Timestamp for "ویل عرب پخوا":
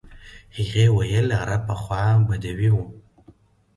0.95-2.01